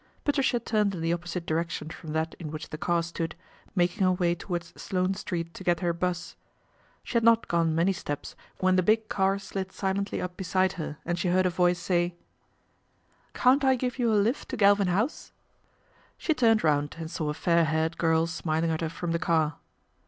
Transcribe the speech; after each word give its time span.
Patricia 0.23 0.59
turned 0.59 0.95
in 0.95 1.01
the 1.01 1.13
opposite 1.13 1.45
direction 1.45 1.91
from 1.91 2.11
that 2.13 2.33
in 2.39 2.49
which 2.49 2.69
the 2.69 2.77
car 2.79 3.03
stood, 3.03 3.35
making 3.75 4.03
her 4.03 4.11
way 4.11 4.33
towards 4.33 4.73
Sloane 4.75 5.13
Street 5.13 5.53
to 5.53 5.63
get 5.63 5.81
her 5.81 5.93
bus. 5.93 6.35
She 7.03 7.13
had 7.13 7.23
not 7.23 7.47
gone 7.47 7.75
many 7.75 7.93
steps 7.93 8.35
when 8.57 8.77
the 8.77 8.81
big 8.81 9.09
car 9.09 9.37
slid 9.37 9.71
silently 9.71 10.19
up 10.19 10.35
beside 10.35 10.73
her, 10.73 10.97
and 11.05 11.19
she 11.19 11.27
heard 11.27 11.45
a 11.45 11.51
voice 11.51 11.77
say," 11.77 12.15
Can't 13.35 13.63
I 13.63 13.75
give 13.75 13.99
you 13.99 14.11
a 14.11 14.15
lift 14.17 14.49
to 14.49 14.57
Galvin 14.57 14.87
House?" 14.87 15.33
til 16.17 16.29
LADY 16.33 16.33
TANAGRA 16.33 16.33
TAKES 16.33 16.33
A 16.33 16.33
HAND 16.33 16.33
119 16.33 16.33
She 16.33 16.33
turned 16.33 16.63
round 16.63 16.95
and 16.97 17.11
saw 17.11 17.29
a 17.29 17.33
fair 17.35 17.65
haired 17.65 17.97
gir) 17.99 18.25
smiling 18.25 18.71
at 18.71 18.81
her 18.81 18.89
from 18.89 19.11
the 19.11 19.19
car. 19.19 19.57